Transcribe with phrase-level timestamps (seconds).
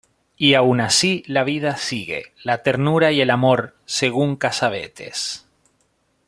[0.35, 5.45] Y aun así, la vida sigue: la ternura y el amor, según Cassavetes.